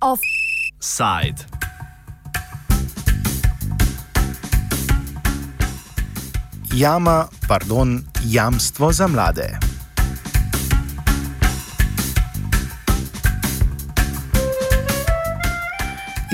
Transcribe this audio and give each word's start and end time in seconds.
Offside. 0.00 1.44
Jama, 6.74 7.28
pardon, 7.48 8.04
jamstvo 8.24 8.92
za 8.92 9.06
mlade. 9.06 9.58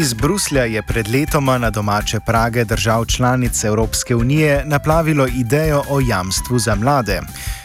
Iz 0.00 0.14
Bruslja 0.14 0.64
je 0.64 0.82
pred 0.82 1.08
letoma 1.08 1.58
na 1.58 1.70
domače 1.70 2.20
prage 2.20 2.64
držav 2.64 3.04
članic 3.04 3.64
Evropske 3.64 4.16
unije 4.16 4.62
naplavilo 4.64 5.26
idejo 5.26 5.82
o 5.88 6.00
jamstvu 6.00 6.58
za 6.58 6.74
mlade. 6.74 7.20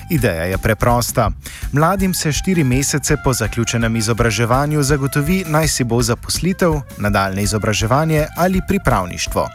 Ideja 0.10 0.44
je 0.44 0.58
preprosta. 0.58 1.32
Mladim 1.72 2.14
se 2.14 2.32
štiri 2.32 2.64
mesece 2.64 3.18
po 3.24 3.34
zaključenem 3.34 3.96
izobraževanju 3.96 4.84
zagotovi 4.84 5.44
naj 5.48 5.68
si 5.68 5.84
bo 5.84 6.02
zaposlitev, 6.02 6.74
nadaljne 6.98 7.44
izobraževanje 7.44 8.26
ali 8.38 8.62
pripravništvo. 8.68 9.48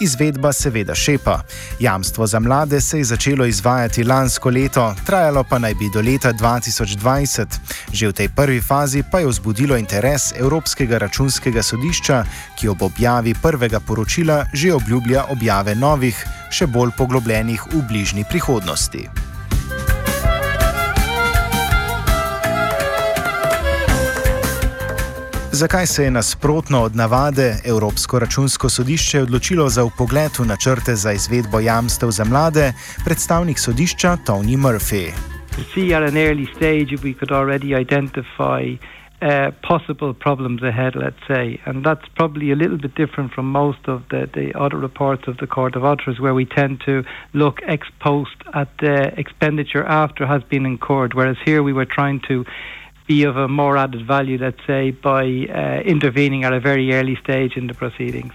Izvedba 0.00 0.52
seveda 0.52 0.94
šepa. 0.94 1.40
Jamstvo 1.80 2.26
za 2.26 2.40
mlade 2.40 2.80
se 2.80 2.98
je 2.98 3.04
začelo 3.04 3.46
izvajati 3.46 4.04
lansko 4.04 4.50
leto, 4.50 4.94
trajalo 5.06 5.44
pa 5.44 5.58
naj 5.58 5.74
bi 5.74 5.90
do 5.94 6.00
leta 6.00 6.32
2020. 6.32 7.46
Že 7.92 8.08
v 8.08 8.12
tej 8.12 8.28
prvi 8.28 8.60
fazi 8.60 9.02
pa 9.12 9.18
je 9.18 9.26
vzbudilo 9.26 9.76
interes 9.76 10.32
Evropskega 10.36 10.98
računskega 10.98 11.62
sodišča, 11.62 12.24
ki 12.58 12.68
ob 12.68 12.82
objavi 12.82 13.34
prvega 13.42 13.80
poročila 13.80 14.46
že 14.52 14.74
obljublja 14.74 15.24
objave 15.30 15.74
novih, 15.74 16.26
še 16.50 16.66
bolj 16.66 16.90
poglobljenih 16.98 17.62
v 17.72 17.82
bližnji 17.88 18.24
prihodnosti. 18.30 19.33
Zakaj 25.54 25.86
se 25.86 26.04
je 26.04 26.10
nasprotno 26.10 26.82
od 26.82 26.96
navade 26.96 27.56
Evropsko 27.66 28.18
računsko 28.18 28.68
sodišče 28.68 29.20
odločilo 29.22 29.68
za 29.68 29.84
upogled 29.84 30.32
v 30.38 30.46
načrte 30.46 30.94
za 30.94 31.12
izvedbo 31.12 31.60
jamstev 31.60 32.10
za 32.10 32.24
mlade, 32.24 32.72
predstavnik 33.04 33.58
sodišča 33.58 34.16
Tony 34.26 34.56
Murphy? 34.56 35.04
Uh, 39.22 39.54
possible 39.62 40.12
problems 40.12 40.62
ahead, 40.62 40.94
let's 40.96 41.22
say. 41.28 41.58
And 41.66 41.86
that's 41.86 42.08
probably 42.14 42.52
a 42.52 42.56
little 42.56 42.76
bit 42.76 42.94
different 42.94 43.32
from 43.32 43.46
most 43.46 43.88
of 43.88 44.02
the, 44.10 44.28
the 44.38 44.52
other 44.64 44.78
reports 44.88 45.28
of 45.28 45.36
the 45.36 45.46
Court 45.46 45.76
of 45.76 45.84
Auditors, 45.84 46.18
where 46.20 46.34
we 46.34 46.44
tend 46.44 46.82
to 46.86 47.04
look 47.32 47.56
ex 47.66 47.86
post 48.00 48.38
at 48.54 48.68
the 48.80 48.96
expenditure 49.16 49.84
after 49.84 50.26
has 50.26 50.42
been 50.42 50.66
incurred, 50.66 51.14
whereas 51.14 51.36
here 51.44 51.62
we 51.62 51.72
were 51.72 51.86
trying 51.86 52.20
to 52.28 52.44
be 53.06 53.24
of 53.24 53.36
a 53.36 53.48
more 53.48 53.76
added 53.76 54.06
value, 54.06 54.38
let's 54.38 54.64
say, 54.66 54.90
by 54.90 55.24
uh, 55.24 55.80
intervening 55.84 56.44
at 56.44 56.52
a 56.52 56.60
very 56.60 56.92
early 56.92 57.16
stage 57.22 57.56
in 57.56 57.66
the 57.66 57.74
proceedings. 57.74 58.32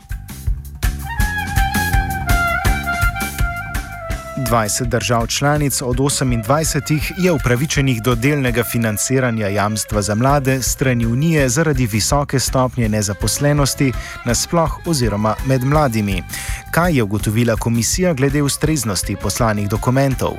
20 4.49 4.85
držav 4.85 5.27
članic 5.27 5.81
od 5.81 5.97
28 5.97 7.13
je 7.17 7.31
upravičenih 7.31 8.01
do 8.01 8.15
delnega 8.15 8.63
financiranja 8.63 9.47
jamstva 9.47 10.01
za 10.01 10.15
mlade 10.15 10.61
strani 10.61 11.05
Unije 11.05 11.49
zaradi 11.49 11.85
visoke 11.91 12.39
stopnje 12.39 12.89
nezaposlenosti 12.89 13.91
nasploh 14.25 14.79
oziroma 14.85 15.35
med 15.47 15.63
mladimi. 15.63 16.23
Kaj 16.71 16.97
je 16.97 17.03
ugotovila 17.03 17.55
komisija 17.55 18.13
glede 18.13 18.41
ustreznosti 18.41 19.15
poslanih 19.21 19.69
dokumentov? 19.69 20.33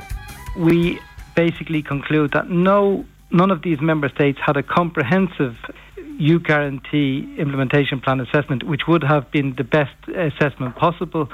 We 0.57 0.97
basically 1.35 1.87
conclude 1.87 2.29
that 2.29 2.45
no 2.49 3.03
none 3.31 3.51
of 3.51 3.61
these 3.61 3.79
member 3.81 4.09
states 4.09 4.39
had 4.45 4.57
a 4.57 4.63
comprehensive 4.63 5.55
youth 6.17 6.43
guarantee 6.43 7.35
implementation 7.37 7.99
plan 7.99 8.19
assessment, 8.19 8.63
which 8.63 8.87
would 8.87 9.03
have 9.03 9.31
been 9.31 9.55
the 9.55 9.63
best 9.63 9.95
assessment 10.07 10.75
possible. 10.75 11.29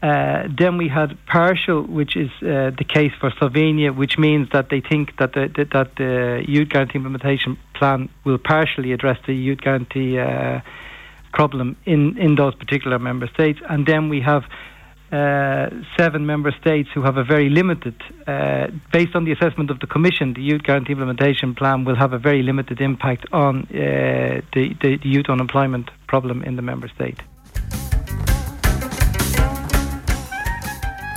Uh, 0.00 0.46
then 0.56 0.78
we 0.78 0.86
had 0.88 1.18
partial, 1.26 1.82
which 1.82 2.16
is 2.16 2.30
uh, 2.42 2.70
the 2.78 2.84
case 2.86 3.12
for 3.18 3.30
Slovenia, 3.30 3.94
which 3.94 4.16
means 4.16 4.48
that 4.52 4.68
they 4.70 4.80
think 4.80 5.16
that 5.16 5.32
the, 5.32 5.66
that 5.72 5.96
the 5.96 6.44
youth 6.46 6.68
guarantee 6.68 6.96
implementation 6.96 7.58
plan 7.74 8.08
will 8.24 8.38
partially 8.38 8.92
address 8.92 9.18
the 9.26 9.34
youth 9.34 9.60
guarantee 9.60 10.18
uh, 10.18 10.60
problem 11.32 11.76
in, 11.84 12.16
in 12.16 12.36
those 12.36 12.54
particular 12.54 12.98
member 12.98 13.26
states. 13.26 13.58
And 13.68 13.86
then 13.86 14.08
we 14.08 14.20
have 14.20 14.44
uh, 15.12 15.70
seven 15.96 16.26
member 16.26 16.52
states 16.60 16.88
who 16.94 17.02
have 17.02 17.16
a 17.16 17.24
very 17.24 17.48
limited, 17.48 17.94
uh, 18.26 18.66
based 18.92 19.14
on 19.14 19.24
the 19.24 19.32
assessment 19.32 19.70
of 19.70 19.80
the 19.80 19.86
Commission, 19.86 20.34
the 20.34 20.42
Youth 20.42 20.62
Guarantee 20.62 20.92
Implementation 20.92 21.54
Plan 21.54 21.84
will 21.84 21.96
have 21.96 22.12
a 22.12 22.18
very 22.18 22.42
limited 22.42 22.80
impact 22.80 23.26
on 23.32 23.62
uh, 23.62 24.40
the, 24.54 24.74
the, 24.82 24.98
the 25.02 25.08
youth 25.08 25.28
unemployment 25.28 25.90
problem 26.06 26.42
in 26.42 26.56
the 26.56 26.62
member 26.62 26.88
state. 26.88 27.22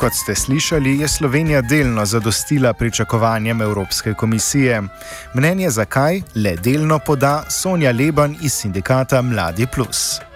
Kot 0.02 0.14
ste 0.14 0.36
slišali, 0.36 1.00
je 1.00 1.08
Slovenija 1.08 1.62
delno 1.62 2.06
zadostila 2.06 2.74
pričakovanjem 2.74 3.62
Evropske 3.62 4.14
komisije. 4.14 4.82
Mnenje 5.36 5.70
zakaj 5.70 6.22
le 6.36 6.56
delno 6.64 7.00
poda 7.06 7.44
Sonja 7.50 7.92
Leban 7.92 8.36
iz 8.42 8.54
sindikata 8.54 9.22
Mladi 9.22 9.68
Plus. 9.76 10.31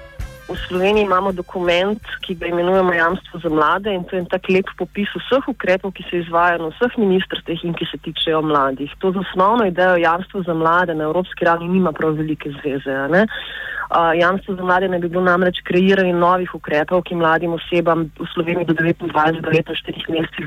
V 0.45 0.53
Sloveniji 0.67 1.03
imamo 1.03 1.31
dokument, 1.31 2.01
ki 2.21 2.35
ga 2.37 2.45
imenujemo 2.45 2.93
Jamstvo 2.93 3.39
za 3.39 3.49
mlade 3.49 3.93
in 3.93 4.03
to 4.03 4.15
je 4.15 4.25
tak 4.29 4.45
lep 4.49 4.69
popis 4.77 5.09
vseh 5.17 5.47
ukrepov, 5.49 5.91
ki 5.97 6.05
se 6.09 6.21
izvajajo 6.21 6.59
na 6.61 6.69
vseh 6.69 6.97
ministrstvih 7.01 7.63
in 7.65 7.73
ki 7.73 7.85
se 7.89 7.97
tičejo 7.97 8.41
mladih. 8.45 8.93
To 9.01 9.11
z 9.11 9.23
osnovno 9.25 9.65
idejo 9.65 9.97
jamstva 9.97 10.43
za 10.45 10.53
mlade 10.53 10.93
na 10.93 11.03
evropski 11.09 11.45
ravni 11.45 11.67
nima 11.67 11.91
prav 11.91 12.13
velike 12.13 12.53
zveze. 12.61 12.93
Uh, 12.93 14.13
jamstvo 14.19 14.55
za 14.55 14.63
mlade 14.63 14.87
ne 14.87 14.99
bi 14.99 15.09
bilo 15.09 15.23
namreč 15.23 15.61
kreiranje 15.65 16.13
novih 16.13 16.55
ukrepov, 16.55 17.01
ki 17.01 17.15
mladim 17.15 17.57
osebam 17.57 18.05
v 18.19 18.29
Sloveniji 18.33 18.65
do 18.65 18.73
29 18.73 19.49
let 19.49 19.65
v 19.69 19.77
4 19.81 20.13
mesecih 20.13 20.45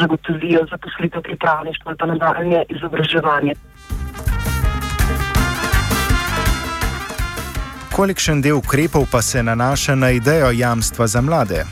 zagotovijo 0.00 0.66
zaposlitev 0.70 1.22
pripravništva 1.22 1.90
ali 1.90 1.98
pa 1.98 2.06
nadaljne 2.06 2.64
izobraževanje. 2.68 3.54
Kolikšen 7.92 8.40
del 8.40 8.56
ukrepov 8.56 9.04
pa 9.12 9.20
se 9.22 9.42
nanaša 9.42 9.94
na 9.94 10.10
idejo 10.10 10.48
jamstva 10.50 11.06
za 11.06 11.20
mlade? 11.20 11.64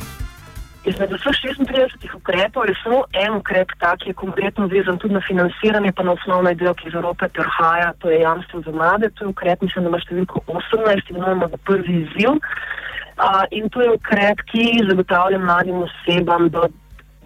Izmed 0.85 1.13
vseh 1.17 1.37
36 1.57 2.17
ukrepov 2.17 2.69
je 2.69 2.75
samo 2.83 2.99
en 3.13 3.39
ukrep, 3.41 3.73
ta, 3.81 3.97
ki 3.97 4.11
je 4.11 4.19
konkretno 4.21 4.67
vezan 4.67 4.99
tudi 4.99 5.15
na 5.15 5.23
financiranje, 5.25 5.93
pa 5.97 6.03
na 6.03 6.13
osnovno 6.13 6.51
idejo, 6.51 6.75
ki 6.75 6.89
iz 6.89 6.95
Evrope 6.95 7.29
prihaja, 7.29 7.93
to 7.99 8.11
je 8.11 8.21
jamstvo 8.21 8.61
za 8.61 8.71
mlade. 8.71 9.11
To 9.17 9.25
je 9.25 9.29
ukrep, 9.29 9.63
mislim, 9.65 9.85
da 9.85 9.89
ima 9.89 10.01
številko 10.05 10.45
18 10.47 11.11
in 11.11 11.17
imamo 11.17 11.49
ga 11.49 11.61
prvi 11.65 12.03
izziv. 12.03 12.37
Uh, 12.37 13.45
in 13.51 13.73
to 13.73 13.81
je 13.81 13.97
ukrep, 13.97 14.45
ki 14.53 14.67
zagotavlja 14.89 15.41
mladim 15.41 15.83
osebam 15.89 16.49
do 16.53 16.69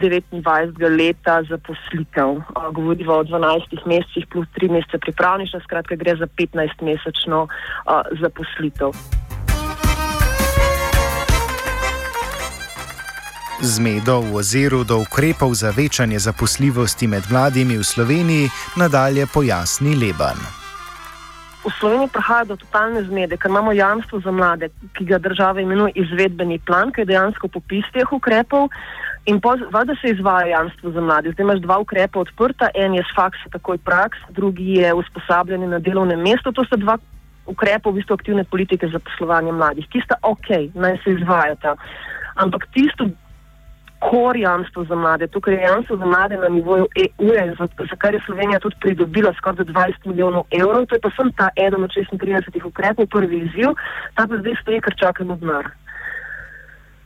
29 0.09 0.97
leta 0.99 1.43
zaposlitev. 1.43 2.41
Govorimo 2.73 3.13
o 3.13 3.25
12 3.25 3.87
mesecih 3.87 4.27
plus 4.31 4.47
3 4.61 4.71
mesece 4.71 4.99
pripravništva, 4.99 5.61
skratka 5.61 5.97
gre 5.97 6.17
za 6.17 6.27
15 6.27 6.83
mesečno 6.83 7.49
zaposlitev. 8.21 8.91
Zmedo 13.63 14.21
v 14.21 14.35
oziru 14.37 14.85
do 14.85 14.99
ukrepov 14.99 15.55
za 15.55 15.73
večanje 15.77 16.19
zaposljivosti 16.19 17.07
med 17.07 17.23
mladimi 17.31 17.79
v 17.79 17.85
Sloveniji 17.85 18.51
nadalje 18.77 19.27
pojasni 19.35 19.97
Leban. 19.97 20.64
V 21.65 21.73
Sloveniji 21.81 22.13
prihaja 22.13 22.45
do 22.45 22.57
totalne 22.61 23.01
zmede, 23.09 23.37
ker 23.41 23.49
imamo 23.49 23.73
jamstvo 23.73 24.21
za 24.21 24.31
mlade, 24.31 24.69
ki 24.93 25.07
ga 25.09 25.19
država 25.19 25.65
imenuje 25.65 25.97
izvedbeni 25.97 26.59
plan, 26.61 26.93
ki 26.93 27.01
je 27.01 27.11
dejansko 27.15 27.49
popis 27.49 27.89
teh 27.93 28.13
ukrepov. 28.13 28.69
In 29.25 29.41
voda 29.73 29.97
se 29.97 30.13
izvaja 30.13 30.47
jamstvo 30.47 30.93
za 30.93 31.01
mlade. 31.01 31.33
Zdaj 31.33 31.45
imaš 31.45 31.63
dva 31.65 31.79
ukrepa 31.81 32.21
odprta, 32.21 32.69
en 32.75 32.95
je 32.95 33.03
s 33.03 33.17
faksa 33.17 33.49
takoj 33.53 33.79
praks, 33.79 34.19
drugi 34.37 34.77
je 34.85 34.93
usposabljanje 34.93 35.67
na 35.67 35.79
delovnem 35.79 36.21
mestu. 36.21 36.53
To 36.53 36.65
sta 36.69 36.77
dva 36.77 36.99
ukrepa 37.47 37.91
v 37.91 37.97
bistvu 38.01 38.15
aktivne 38.15 38.45
politike 38.45 38.89
za 38.89 39.01
poslovanje 39.01 39.53
mladih, 39.53 39.89
ki 39.89 40.05
sta 40.05 40.21
ok, 40.23 40.49
naj 40.75 41.01
se 41.05 41.17
izvajata. 41.17 41.77
Ampak 42.37 42.69
tisto 42.77 43.09
kor 44.11 44.37
jamstvo 44.37 44.85
za 44.85 44.95
mlade, 44.95 45.27
tukaj 45.27 45.55
je 45.55 45.61
jamstvo 45.61 45.97
za 45.97 46.07
mlade 46.07 46.37
na 46.37 46.49
nivoju 46.49 46.87
EU, 47.05 47.55
za, 47.59 47.67
za 47.91 47.97
kar 47.99 48.15
je 48.15 48.21
Slovenija 48.27 48.61
tudi 48.61 48.77
pridobila 48.81 49.33
skoraj 49.39 49.65
20 49.65 50.07
milijonov 50.07 50.45
evrov, 50.51 50.87
to 50.87 50.95
je 50.95 51.01
pa 51.01 51.11
sem 51.17 51.33
ta 51.33 51.49
eden 51.57 51.85
od 51.85 51.91
36 51.91 52.65
ukrepov, 52.65 53.07
prvi 53.07 53.39
izziv, 53.39 53.71
ta 54.15 54.27
pa 54.29 54.37
zdaj 54.37 54.55
stoji, 54.63 54.81
ker 54.81 54.95
čakamo 55.03 55.37
denar. 55.37 55.71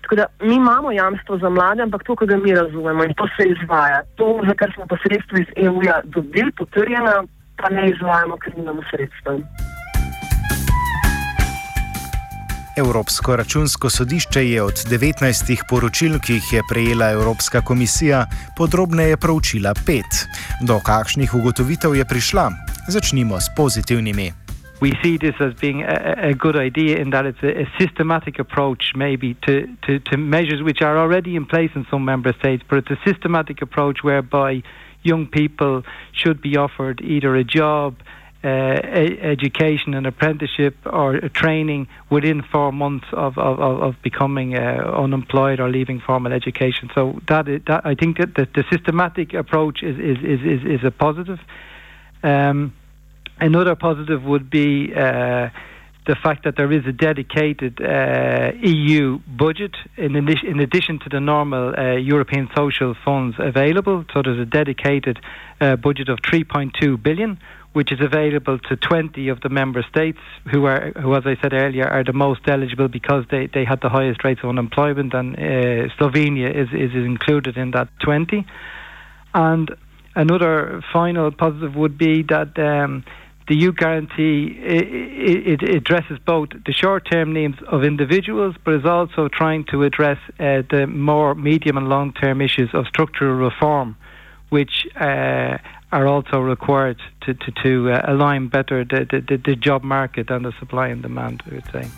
Tako 0.02 0.14
da 0.16 0.26
mi 0.40 0.54
imamo 0.54 0.92
jamstvo 0.92 1.38
za 1.38 1.48
mlade, 1.48 1.82
ampak 1.82 2.04
to, 2.04 2.16
kar 2.16 2.28
mi 2.44 2.54
razumemo 2.54 3.04
in 3.04 3.14
to 3.14 3.26
se 3.36 3.48
izvaja. 3.48 4.02
To, 4.16 4.40
za 4.48 4.54
kar 4.54 4.72
smo 4.74 4.86
pa 4.86 4.96
sredstva 5.02 5.38
iz 5.38 5.50
EU-ja 5.56 6.00
dobili, 6.04 6.52
potrjena, 6.52 7.14
pa 7.56 7.68
ne 7.68 7.90
izvajamo, 7.90 8.36
ker 8.36 8.58
nimamo 8.58 8.82
sredstva. 8.90 9.38
Evropsko 12.78 13.36
računsko 13.36 13.90
sodišče 13.90 14.42
je 14.50 14.62
od 14.62 14.74
19 14.90 15.62
poročil, 15.70 16.18
ki 16.18 16.32
jih 16.32 16.52
je 16.52 16.62
prejela 16.70 17.10
Evropska 17.10 17.60
komisija, 17.60 18.26
podrobneje 18.56 19.16
proučila 19.16 19.74
pet. 19.86 20.26
Do 20.62 20.78
kakšnih 20.80 21.34
ugotovitev 21.34 21.94
je 21.94 22.04
prišla? 22.04 22.50
Začnimo 22.88 23.40
s 23.40 23.48
pozitivnimi. 23.56 24.32
we 24.80 24.92
see 25.02 25.18
this 25.18 25.34
as 25.40 25.54
being 25.54 25.82
a, 25.82 26.28
a 26.30 26.34
good 26.34 26.56
idea 26.56 26.98
in 26.98 27.10
that 27.10 27.26
it's 27.26 27.42
a, 27.42 27.62
a 27.62 27.66
systematic 27.80 28.38
approach, 28.38 28.92
maybe 28.94 29.34
to, 29.46 29.66
to, 29.84 29.98
to, 29.98 30.16
measures 30.16 30.62
which 30.62 30.82
are 30.82 30.96
already 30.96 31.34
in 31.34 31.44
place 31.46 31.70
in 31.74 31.84
some 31.90 32.04
member 32.04 32.32
states, 32.38 32.62
but 32.68 32.78
it's 32.78 32.90
a 32.90 33.00
systematic 33.04 33.60
approach 33.60 34.04
whereby 34.04 34.62
young 35.02 35.26
people 35.26 35.82
should 36.12 36.40
be 36.40 36.56
offered 36.56 37.00
either 37.00 37.34
a 37.34 37.42
job, 37.42 37.96
a, 38.44 39.18
education, 39.20 39.94
an 39.94 40.06
apprenticeship, 40.06 40.76
or 40.86 41.20
training 41.30 41.88
within 42.10 42.42
four 42.42 42.72
months 42.72 43.06
of, 43.12 43.36
of, 43.38 43.58
of 43.60 44.02
becoming 44.02 44.56
uh, 44.56 44.92
unemployed 44.96 45.60
or 45.60 45.68
leaving 45.68 46.00
formal 46.00 46.32
education. 46.32 46.90
So 46.94 47.20
that, 47.28 47.48
is, 47.48 47.62
that 47.66 47.84
I 47.84 47.94
think 47.94 48.18
that 48.18 48.34
the, 48.34 48.48
the 48.54 48.64
systematic 48.70 49.34
approach 49.34 49.82
is, 49.82 49.98
is, 49.98 50.18
is, 50.24 50.40
is, 50.44 50.80
is 50.80 50.84
a 50.84 50.90
positive. 50.90 51.40
Um, 52.22 52.72
Another 53.40 53.76
positive 53.76 54.24
would 54.24 54.50
be 54.50 54.92
uh, 54.94 55.50
the 56.08 56.16
fact 56.16 56.44
that 56.44 56.56
there 56.56 56.72
is 56.72 56.86
a 56.86 56.92
dedicated 56.92 57.78
uh, 57.82 58.50
EU 58.62 59.18
budget 59.28 59.76
in, 59.98 60.16
in, 60.16 60.58
addition 60.58 60.98
to 60.98 61.08
the 61.10 61.20
normal 61.20 61.74
uh, 61.76 61.96
European 61.96 62.48
social 62.56 62.96
funds 63.04 63.36
available. 63.38 64.06
So 64.14 64.22
there's 64.24 64.40
a 64.40 64.46
dedicated 64.46 65.20
uh, 65.60 65.76
budget 65.76 66.08
of 66.08 66.20
3.2 66.20 67.02
billion, 67.02 67.38
which 67.74 67.92
is 67.92 68.00
available 68.00 68.58
to 68.58 68.76
20 68.76 69.28
of 69.28 69.42
the 69.42 69.50
member 69.50 69.84
states, 69.90 70.18
who 70.50 70.64
are, 70.64 70.92
who, 70.92 71.14
as 71.14 71.24
I 71.26 71.36
said 71.42 71.52
earlier, 71.52 71.86
are 71.86 72.02
the 72.02 72.14
most 72.14 72.40
eligible 72.48 72.88
because 72.88 73.26
they, 73.30 73.46
they 73.46 73.66
had 73.66 73.82
the 73.82 73.90
highest 73.90 74.24
rates 74.24 74.40
of 74.42 74.48
unemployment, 74.48 75.12
and 75.12 75.36
uh, 75.36 75.94
Slovenia 75.98 76.48
is, 76.48 76.68
is 76.72 76.94
included 76.94 77.58
in 77.58 77.72
that 77.72 77.88
20. 78.02 78.46
And 79.34 79.76
another 80.14 80.82
final 80.90 81.30
positive 81.32 81.74
would 81.76 81.98
be 81.98 82.22
that. 82.30 82.58
Um, 82.58 83.04
the 83.48 83.56
youth 83.56 83.76
guarantee 83.76 84.56
it, 84.60 85.62
it, 85.62 85.74
addresses 85.74 86.18
both 86.24 86.50
the 86.66 86.72
short-term 86.72 87.32
needs 87.32 87.56
of 87.66 87.82
individuals, 87.82 88.54
but 88.64 88.74
is 88.74 88.84
also 88.84 89.28
trying 89.28 89.64
to 89.64 89.82
address 89.82 90.18
uh, 90.38 90.62
the 90.70 90.86
more 90.86 91.34
medium 91.34 91.76
and 91.78 91.88
long-term 91.88 92.40
issues 92.42 92.70
of 92.74 92.86
structural 92.86 93.34
reform, 93.34 93.96
which 94.50 94.86
uh, 95.00 95.56
are 95.90 96.06
also 96.06 96.38
required 96.40 96.98
to 97.22 97.34
to, 97.34 97.50
to 97.62 97.90
uh, 97.90 98.02
align 98.06 98.48
better 98.48 98.84
the, 98.84 99.06
the, 99.10 99.36
the 99.38 99.56
job 99.56 99.82
market 99.82 100.30
and 100.30 100.44
the 100.44 100.52
supply 100.60 100.88
and 100.88 101.02
demand. 101.02 101.42
I 101.50 101.54
would 101.54 101.70
say. 101.72 101.88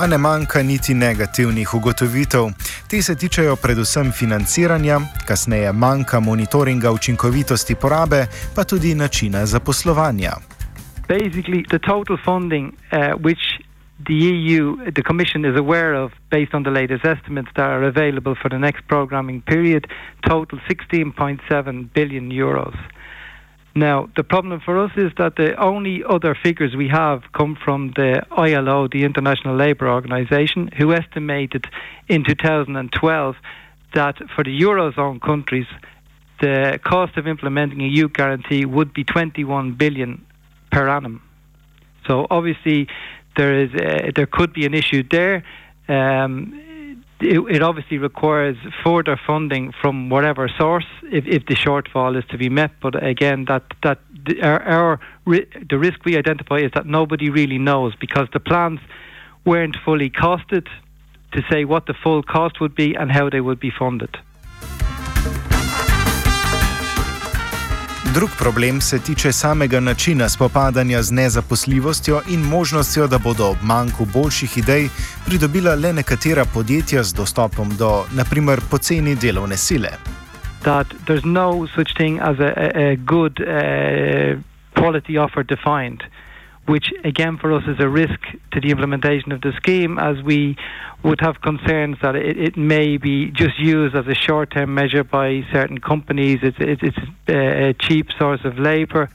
A 0.00 0.06
ne 0.06 0.16
manjka 0.16 0.62
niti 0.62 0.94
negativnih 0.94 1.74
ugotovitev. 1.74 2.52
Te 2.90 3.02
se 3.02 3.14
tičejo 3.16 3.56
predvsem 3.56 4.12
financiranja, 4.12 4.98
kasneje 5.26 5.72
manjka 5.72 6.20
monitoringa 6.20 6.90
učinkovitosti 6.90 7.74
porabe, 7.74 8.26
pa 8.56 8.64
tudi 8.64 8.94
načina 8.94 9.46
zaposlovanja. 9.46 10.32
Basically, 11.08 11.62
the 11.68 11.78
total 11.78 12.16
funding, 12.24 12.72
uh, 12.72 12.72
which 13.26 13.44
the 14.08 14.14
EU, 14.14 14.76
the 14.96 15.02
Commission 15.02 15.44
is 15.44 15.56
aware 15.58 15.92
of 16.04 16.12
based 16.30 16.54
on 16.54 16.62
the 16.62 16.70
latest 16.70 17.04
estimates 17.04 17.50
that 17.56 17.68
are 17.70 17.84
available 17.88 18.34
for 18.42 18.48
the 18.48 18.58
next 18.58 18.82
programming 18.88 19.42
period, 19.42 19.86
total 20.28 20.58
16.7 20.68 21.92
billion 21.94 22.30
euros. 22.30 22.76
Now, 23.78 24.08
the 24.16 24.24
problem 24.24 24.60
for 24.64 24.76
us 24.76 24.90
is 24.96 25.12
that 25.18 25.36
the 25.36 25.54
only 25.54 26.02
other 26.02 26.34
figures 26.34 26.74
we 26.74 26.88
have 26.88 27.22
come 27.32 27.56
from 27.64 27.92
the 27.94 28.26
ILO, 28.32 28.88
the 28.88 29.04
International 29.04 29.54
Labour 29.54 29.88
Organization, 29.88 30.68
who 30.76 30.92
estimated 30.92 31.64
in 32.08 32.24
2012 32.24 33.36
that 33.94 34.16
for 34.34 34.42
the 34.42 34.60
Eurozone 34.60 35.20
countries, 35.20 35.66
the 36.40 36.80
cost 36.84 37.16
of 37.16 37.28
implementing 37.28 37.80
a 37.82 37.86
youth 37.86 38.14
guarantee 38.14 38.64
would 38.64 38.92
be 38.92 39.04
21 39.04 39.74
billion 39.74 40.26
per 40.72 40.88
annum. 40.88 41.22
So 42.08 42.26
obviously, 42.30 42.88
there 43.36 43.60
is 43.62 43.70
a, 43.74 44.10
there 44.10 44.26
could 44.26 44.52
be 44.52 44.66
an 44.66 44.74
issue 44.74 45.04
there. 45.08 45.44
Um, 45.88 46.60
it, 47.20 47.38
it, 47.56 47.62
obviously 47.62 47.98
requires 47.98 48.56
further 48.84 49.18
funding 49.26 49.72
from 49.80 50.08
whatever 50.08 50.48
source 50.48 50.86
if, 51.04 51.26
if 51.26 51.46
the 51.46 51.54
shortfall 51.54 52.16
is 52.16 52.24
to 52.30 52.38
be 52.38 52.48
met. 52.48 52.70
But 52.80 53.02
again, 53.02 53.46
that 53.46 53.64
that 53.82 53.98
our, 54.42 54.62
our 54.62 55.00
the 55.68 55.78
risk 55.78 56.04
we 56.04 56.16
identify 56.16 56.58
is 56.58 56.70
that 56.74 56.86
nobody 56.86 57.30
really 57.30 57.58
knows 57.58 57.94
because 57.96 58.28
the 58.32 58.40
plans 58.40 58.80
weren't 59.44 59.76
fully 59.84 60.10
costed 60.10 60.66
to 61.32 61.42
say 61.50 61.64
what 61.64 61.86
the 61.86 61.94
full 61.94 62.22
cost 62.22 62.60
would 62.60 62.74
be 62.74 62.94
and 62.94 63.10
how 63.10 63.28
they 63.28 63.40
would 63.40 63.60
be 63.60 63.70
funded. 63.70 64.16
Drug 68.14 68.30
problem 68.38 68.80
se 68.80 68.98
tiče 68.98 69.32
samega 69.32 69.80
načina 69.80 70.28
spopadanja 70.28 71.02
z 71.02 71.12
nezaposljivostjo 71.12 72.20
in 72.30 72.40
možnostjo, 72.40 73.06
da 73.06 73.18
bodo 73.18 73.46
ob 73.50 73.56
manjku 73.62 74.06
boljših 74.12 74.58
idej 74.58 74.88
pridobila 75.26 75.74
le 75.74 75.92
nekatera 75.92 76.44
podjetja 76.54 77.02
z 77.02 77.14
dostopom 77.14 77.76
do, 77.76 78.04
naprimer, 78.12 78.60
poceni 78.70 79.14
delovne 79.14 79.56
sile. 79.56 79.88
That 80.62 80.86
there's 81.06 81.24
no 81.24 81.66
such 81.76 81.94
thing 81.96 82.20
as 82.20 82.36
a, 82.40 82.52
a 82.74 82.96
good 82.96 83.40
uh, 83.40 83.46
quality 84.78 85.18
offer 85.24 85.42
defined. 85.44 86.00
Which 86.68 86.92
again 87.02 87.38
for 87.38 87.52
us 87.52 87.64
is 87.66 87.80
a 87.80 87.88
risk 87.88 88.20
to 88.52 88.60
the 88.60 88.70
implementation 88.70 89.32
of 89.32 89.40
the 89.40 89.52
scheme 89.56 89.98
as 89.98 90.22
we 90.22 90.56
would 91.02 91.20
have 91.20 91.40
concerns 91.40 91.96
that 92.02 92.14
it, 92.14 92.36
it 92.38 92.56
may 92.56 92.98
be 92.98 93.30
just 93.30 93.58
used 93.58 93.94
as 93.96 94.06
a 94.06 94.14
short-term 94.14 94.74
measure 94.74 95.04
by 95.04 95.42
certain 95.52 95.78
companies. 95.78 96.38
It's, 96.42 96.56
it's, 96.60 96.82
it's 96.82 96.98
a 97.28 97.74
cheap 97.78 98.08
source 98.18 98.40
of 98.44 98.58
labour. 98.58 99.08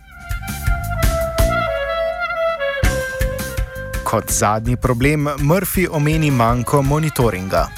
Kot 4.03 4.27
zadnji 4.27 4.79
problem 4.79 5.23
Murphy 5.41 5.85
omeni 5.85 6.31
manjko 6.31 6.81
monitoringa. 6.83 7.69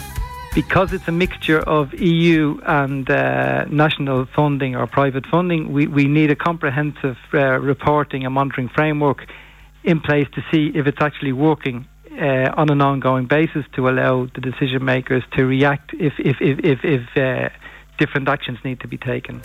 Because 0.53 0.93
it's 0.93 1.07
a 1.09 1.11
mixture 1.11 1.59
of 1.59 1.93
EU 1.95 2.57
and 2.65 3.09
uh, 3.09 3.65
national 3.65 4.25
funding 4.33 4.73
or 4.73 4.87
private 4.87 5.25
funding, 5.25 5.73
we, 5.73 5.85
we 5.87 6.05
need 6.05 6.31
a 6.31 6.35
comprehensive 6.35 7.17
uh, 7.33 7.59
reporting 7.59 8.23
and 8.23 8.33
monitoring 8.33 8.69
framework 8.69 9.27
in 9.85 9.99
place 9.99 10.27
to 10.35 10.41
see 10.51 10.71
if 10.75 10.87
it's 10.87 11.01
actually 11.01 11.33
working 11.33 11.85
uh, 12.19 12.61
on 12.61 12.69
an 12.69 12.81
ongoing 12.81 13.27
basis 13.27 13.65
to 13.75 13.89
allow 13.89 14.27
the 14.35 14.41
decision 14.41 14.83
makers 14.83 15.23
to 15.35 15.45
react 15.45 15.93
if, 15.93 16.13
if, 16.19 16.37
if, 16.41 16.59
if, 16.63 16.79
if 16.83 17.03
uh, 17.17 17.49
different 17.97 18.27
actions 18.27 18.57
need 18.63 18.79
to 18.79 18.87
be 18.87 18.97
taken. 18.97 19.41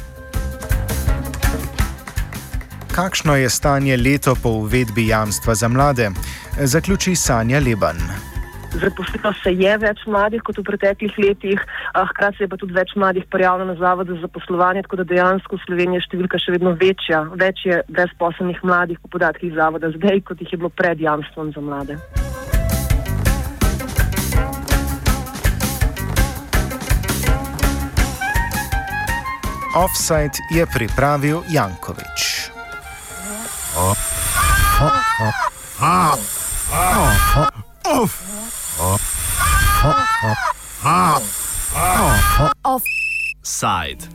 Kakšno 2.90 3.34
je 3.34 3.50
stanje 3.50 3.96
leto 3.96 4.34
po 4.42 4.48
uvedbi 4.48 5.06
jamstva 5.06 5.54
za 5.54 5.68
mlade? 5.68 6.10
Zaključi 6.58 7.16
Sanja 7.16 7.58
Leban. 7.58 8.29
Zaposlilo 8.70 9.32
se 9.42 9.50
je 9.50 9.72
več 9.82 10.02
mladih 10.06 10.42
kot 10.46 10.58
v 10.60 10.62
preteklih 10.62 11.18
letih, 11.18 11.58
hkrati 11.94 12.38
se 12.38 12.44
je 12.46 12.50
pa 12.52 12.56
tudi 12.60 12.76
več 12.76 12.94
mladih 12.94 13.26
prijavilo 13.26 13.66
na 13.72 13.74
zavod 13.74 14.06
za 14.06 14.20
zaposlovanje, 14.22 14.84
tako 14.86 15.02
da 15.02 15.08
dejansko 15.10 15.58
v 15.58 15.64
Sloveniji 15.66 15.98
je 15.98 16.06
številka 16.06 16.38
še 16.38 16.54
vedno 16.54 16.76
večja. 16.78 17.24
Več 17.34 17.66
je 17.66 17.82
brezposobnih 17.90 18.62
mladih 18.62 19.02
po 19.02 19.10
podatkih 19.10 19.54
zavoda 19.58 19.90
zdaj, 19.98 20.22
kot 20.22 20.38
jih 20.40 20.54
je 20.54 20.60
bilo 20.62 20.70
pred 20.70 21.02
jamstvom 21.02 21.50
za 21.50 21.60
mlade. 21.60 21.98
Offside 29.74 30.34
je 30.54 30.66
pripravil 30.66 31.42
Jankovič. 31.50 32.50
Oh. 33.78 33.94
Oh. 34.82 34.94
Oh. 35.20 35.34
Oh. 35.82 36.18
Oh. 36.70 37.14
Oh. 37.36 37.48
Oh. 37.86 38.29
Offside. 42.64 44.08